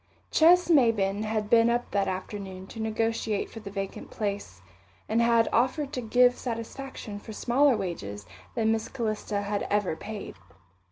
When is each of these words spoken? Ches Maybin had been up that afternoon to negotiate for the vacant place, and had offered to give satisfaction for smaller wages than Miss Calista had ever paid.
Ches 0.31 0.67
Maybin 0.67 1.21
had 1.25 1.47
been 1.47 1.69
up 1.69 1.91
that 1.91 2.07
afternoon 2.07 2.65
to 2.65 2.79
negotiate 2.79 3.51
for 3.51 3.59
the 3.59 3.69
vacant 3.69 4.09
place, 4.09 4.63
and 5.07 5.21
had 5.21 5.47
offered 5.53 5.93
to 5.93 6.01
give 6.01 6.35
satisfaction 6.35 7.19
for 7.19 7.33
smaller 7.33 7.77
wages 7.77 8.25
than 8.55 8.71
Miss 8.71 8.87
Calista 8.89 9.43
had 9.43 9.67
ever 9.69 9.95
paid. 9.95 10.37